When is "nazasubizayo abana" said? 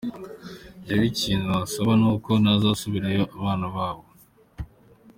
2.43-3.65